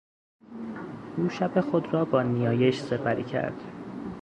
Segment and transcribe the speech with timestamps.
[1.17, 3.61] او شب خود را با نیایش سپری کرد.